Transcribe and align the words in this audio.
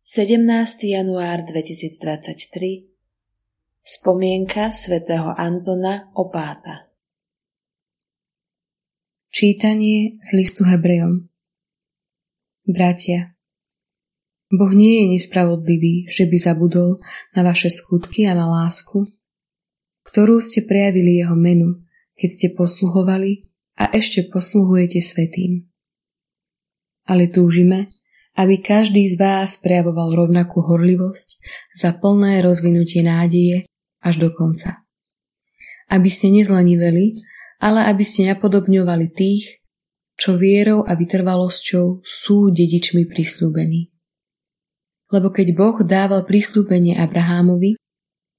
17. 0.00 0.96
január 0.96 1.44
2023 1.44 2.88
Spomienka 3.84 4.72
svätého 4.72 5.28
Antona 5.36 6.08
Opáta 6.16 6.88
Čítanie 9.28 10.16
z 10.24 10.30
listu 10.40 10.64
Hebrejom 10.64 11.28
Bratia, 12.64 13.36
Boh 14.48 14.72
nie 14.72 15.04
je 15.04 15.20
nespravodlivý, 15.20 16.08
že 16.08 16.24
by 16.24 16.36
zabudol 16.48 17.04
na 17.36 17.44
vaše 17.44 17.68
skutky 17.68 18.24
a 18.24 18.32
na 18.32 18.48
lásku, 18.48 19.04
ktorú 20.08 20.40
ste 20.40 20.64
prejavili 20.64 21.20
jeho 21.20 21.36
menu, 21.36 21.76
keď 22.16 22.28
ste 22.32 22.48
posluhovali 22.56 23.52
a 23.76 23.92
ešte 23.92 24.24
posluhujete 24.32 24.96
svetým. 25.04 25.68
Ale 27.04 27.28
túžime, 27.28 27.99
aby 28.38 28.62
každý 28.62 29.10
z 29.10 29.18
vás 29.18 29.58
prejavoval 29.58 30.14
rovnakú 30.14 30.62
horlivosť 30.62 31.28
za 31.74 31.90
plné 31.96 32.40
rozvinutie 32.44 33.02
nádeje 33.02 33.66
až 34.00 34.14
do 34.22 34.28
konca. 34.30 34.86
Aby 35.90 36.06
ste 36.06 36.30
nezleniveli, 36.30 37.20
ale 37.60 37.84
aby 37.90 38.06
ste 38.06 38.30
napodobňovali 38.30 39.06
tých, 39.10 39.60
čo 40.14 40.36
vierou 40.36 40.86
a 40.86 40.94
vytrvalosťou 40.94 42.04
sú 42.04 42.36
dedičmi 42.52 43.08
prislúbení. 43.08 43.90
Lebo 45.10 45.34
keď 45.34 45.48
Boh 45.56 45.76
dával 45.82 46.22
prislúbenie 46.22 46.94
Abrahámovi 46.94 47.74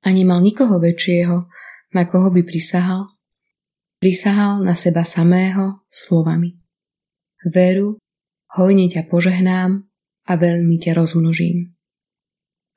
a 0.06 0.10
nemal 0.14 0.40
nikoho 0.40 0.80
väčšieho, 0.80 1.52
na 1.92 2.08
koho 2.08 2.32
by 2.32 2.42
prisahal, 2.48 3.12
prisahal 4.00 4.64
na 4.64 4.72
seba 4.74 5.04
samého 5.04 5.84
slovami. 5.92 6.56
Veru 7.44 8.00
hojne 8.56 8.88
ťa 8.88 9.12
požehnám 9.12 9.91
a 10.28 10.34
veľmi 10.38 10.78
ťa 10.78 10.98
rozmnožím. 10.98 11.74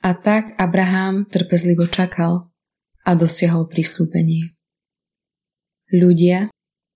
A 0.04 0.12
tak 0.12 0.52
Abraham 0.60 1.24
trpezlivo 1.24 1.88
čakal 1.88 2.52
a 3.04 3.10
dosiahol 3.16 3.68
prislúbenie. 3.68 4.52
Ľudia 5.92 6.52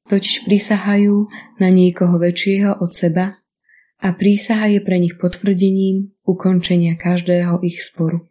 totiž 0.08 0.48
prisahajú 0.48 1.28
na 1.60 1.68
niekoho 1.68 2.16
väčšieho 2.20 2.80
od 2.80 2.92
seba 2.92 3.40
a 4.00 4.08
prísaha 4.12 4.72
je 4.72 4.80
pre 4.80 4.96
nich 5.00 5.16
potvrdením 5.16 6.12
ukončenia 6.24 6.96
každého 6.96 7.60
ich 7.64 7.80
sporu. 7.80 8.28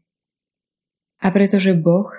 A 1.21 1.33
pretože 1.33 1.73
Boh 1.73 2.09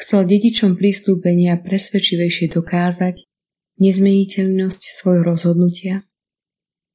chcel 0.00 0.24
dedičom 0.24 0.76
prístúpenia 0.76 1.60
presvedčivejšie 1.60 2.52
dokázať 2.52 3.28
nezmeniteľnosť 3.76 4.82
svojho 4.92 5.24
rozhodnutia, 5.24 6.04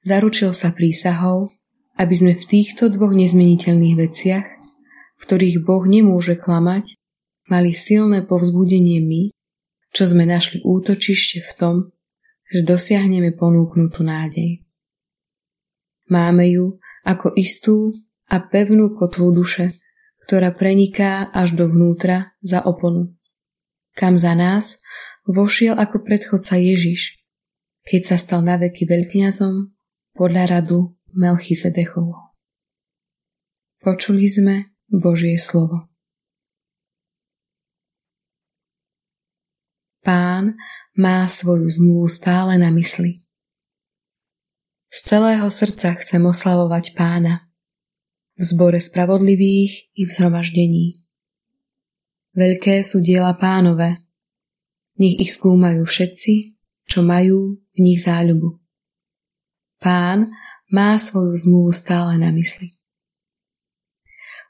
Zaručil 0.02 0.50
sa 0.58 0.74
prísahou, 0.74 1.54
aby 2.02 2.14
sme 2.18 2.34
v 2.34 2.42
týchto 2.42 2.90
dvoch 2.90 3.14
nezmeniteľných 3.14 3.96
veciach, 4.02 4.48
v 5.22 5.22
ktorých 5.22 5.62
Boh 5.62 5.86
nemôže 5.86 6.34
klamať, 6.34 6.98
mali 7.46 7.78
silné 7.78 8.26
povzbudenie 8.26 8.98
my, 9.06 9.30
čo 9.94 10.10
sme 10.10 10.26
našli 10.26 10.66
útočište 10.66 11.46
v 11.46 11.52
tom, 11.62 11.76
že 12.50 12.66
dosiahneme 12.66 13.38
ponúknutú 13.38 14.02
nádej. 14.02 14.66
Máme 16.10 16.50
ju 16.50 16.82
ako 17.06 17.38
istú 17.38 17.94
a 18.34 18.42
pevnú 18.42 18.98
kotvu 18.98 19.30
duše, 19.30 19.78
ktorá 20.26 20.56
preniká 20.58 21.30
až 21.30 21.54
do 21.54 21.70
vnútra 21.70 22.34
za 22.42 22.66
oponu, 22.66 23.14
kam 23.94 24.18
za 24.18 24.34
nás 24.34 24.82
vošiel 25.30 25.78
ako 25.78 26.02
predchodca 26.02 26.58
Ježiš, 26.58 27.22
keď 27.86 28.02
sa 28.10 28.18
stal 28.18 28.42
na 28.42 28.58
veky 28.58 28.90
veľkňazom 28.90 29.70
podľa 30.18 30.44
radu 30.50 30.96
Melchizedechovu. 31.14 32.16
Počuli 33.82 34.30
sme 34.30 34.56
Božie 34.88 35.40
slovo. 35.42 35.90
Pán 40.02 40.58
má 40.98 41.30
svoju 41.30 41.70
zmluvu 41.70 42.10
stále 42.10 42.58
na 42.58 42.74
mysli. 42.74 43.22
Z 44.92 44.98
celého 45.08 45.48
srdca 45.48 45.96
chcem 46.04 46.20
oslavovať 46.20 46.98
pána 46.98 47.48
v 48.36 48.44
zbore 48.44 48.82
spravodlivých 48.82 49.94
i 49.96 50.02
v 50.04 50.10
zhromaždení. 50.10 50.86
Veľké 52.34 52.82
sú 52.82 53.00
diela 53.00 53.38
pánové, 53.38 54.02
nech 55.00 55.20
ich 55.22 55.32
skúmajú 55.36 55.86
všetci, 55.86 56.58
čo 56.90 57.06
majú 57.06 57.56
v 57.56 57.78
nich 57.80 58.04
záľubu. 58.04 58.60
Pán 59.80 60.34
má 60.72 60.96
svoju 60.96 61.36
zmluvu 61.36 61.76
stále 61.76 62.16
na 62.16 62.32
mysli. 62.32 62.72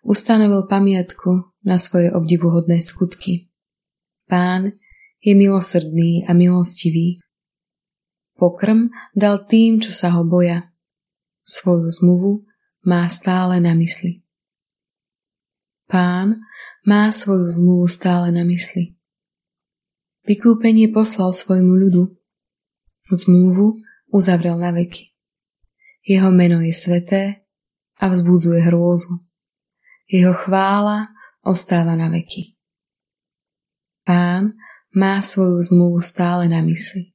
Ustanovil 0.06 0.70
pamiatku 0.70 1.50
na 1.66 1.82
svoje 1.82 2.14
obdivuhodné 2.14 2.82
skutky. 2.82 3.50
Pán 4.30 4.78
je 5.22 5.34
milosrdný 5.38 6.26
a 6.26 6.34
milostivý. 6.34 7.22
Pokrm 8.38 8.90
dal 9.14 9.46
tým, 9.46 9.78
čo 9.78 9.94
sa 9.94 10.14
ho 10.18 10.26
boja. 10.26 10.74
Svoju 11.46 11.90
zmluvu 11.90 12.32
má 12.86 13.06
stále 13.10 13.62
na 13.62 13.78
mysli. 13.78 14.26
Pán 15.86 16.42
má 16.82 17.14
svoju 17.14 17.50
zmluvu 17.50 17.86
stále 17.86 18.34
na 18.34 18.42
mysli. 18.42 18.98
Vykúpenie 20.26 20.90
poslal 20.90 21.34
svojmu 21.34 21.74
ľudu. 21.78 22.04
Zmluvu 23.10 23.82
uzavrel 24.10 24.58
na 24.58 24.74
veky. 24.74 25.11
Jeho 26.02 26.34
meno 26.34 26.62
je 26.66 26.74
sveté 26.74 27.24
a 28.02 28.10
vzbudzuje 28.10 28.62
hrôzu. 28.66 29.22
Jeho 30.10 30.34
chvála 30.34 31.14
ostáva 31.46 31.94
na 31.94 32.10
veky. 32.10 32.58
Pán 34.02 34.58
má 34.92 35.22
svoju 35.22 35.62
zmluvu 35.62 36.02
stále 36.02 36.50
na 36.50 36.66
mysli. 36.66 37.14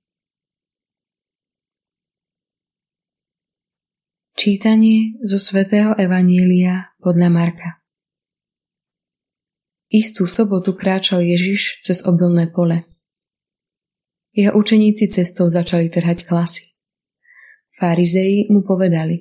Čítanie 4.36 5.16
zo 5.24 5.40
svätého 5.40 5.96
Evanília 5.96 6.92
podľa 7.00 7.28
Marka 7.32 7.70
Istú 9.86 10.28
sobotu 10.28 10.76
kráčal 10.76 11.24
Ježiš 11.24 11.80
cez 11.80 12.04
obilné 12.04 12.52
pole. 12.52 12.84
Jeho 14.36 14.52
učeníci 14.52 15.08
cestou 15.08 15.48
začali 15.48 15.88
trhať 15.88 16.28
klasy. 16.28 16.75
Farizei 17.76 18.48
mu 18.48 18.64
povedali 18.64 19.20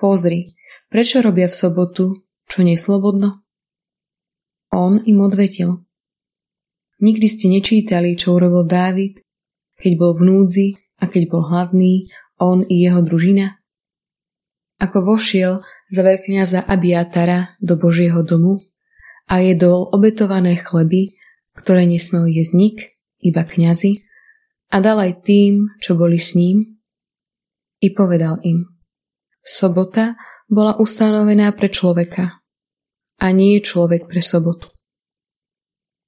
Pozri, 0.00 0.56
prečo 0.88 1.20
robia 1.20 1.44
v 1.44 1.52
sobotu, 1.52 2.04
čo 2.48 2.64
neslobodno? 2.64 3.44
On 4.72 4.96
im 5.04 5.18
odvetil 5.20 5.84
Nikdy 7.04 7.26
ste 7.28 7.52
nečítali, 7.52 8.16
čo 8.16 8.40
urobil 8.40 8.64
Dávid, 8.64 9.20
keď 9.76 9.92
bol 9.92 10.12
v 10.16 10.22
núdzi 10.24 10.68
a 11.02 11.04
keď 11.04 11.22
bol 11.28 11.44
hladný, 11.44 12.08
on 12.40 12.64
i 12.64 12.80
jeho 12.80 13.04
družina? 13.04 13.60
Ako 14.80 15.04
vošiel 15.04 15.60
za 15.92 16.00
veľkňaza 16.00 16.64
Abiatara 16.64 17.60
do 17.60 17.76
Božieho 17.76 18.24
domu 18.24 18.64
a 19.28 19.44
jedol 19.44 19.92
obetované 19.92 20.56
chleby, 20.56 21.12
ktoré 21.60 21.84
nesmel 21.84 22.24
jesť 22.32 22.52
nik, 22.56 22.76
iba 23.20 23.44
kňazi, 23.44 24.00
a 24.72 24.80
dal 24.80 24.96
aj 24.96 25.28
tým, 25.28 25.76
čo 25.76 25.92
boli 25.92 26.16
s 26.16 26.32
ním, 26.32 26.73
i 27.84 27.92
povedal 27.92 28.40
im, 28.40 28.64
sobota 29.44 30.16
bola 30.48 30.80
ustanovená 30.80 31.52
pre 31.52 31.68
človeka 31.68 32.40
a 33.20 33.26
nie 33.28 33.60
človek 33.60 34.08
pre 34.08 34.24
sobotu. 34.24 34.72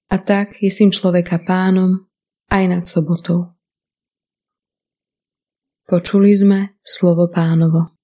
A 0.09 0.17
tak 0.23 0.57
je 0.63 0.73
syn 0.73 0.89
človeka 0.89 1.43
pánom 1.45 2.09
aj 2.49 2.65
nad 2.65 2.85
sobotou. 2.89 3.59
Počuli 5.87 6.35
sme 6.35 6.79
slovo 6.83 7.31
pánovo. 7.31 7.96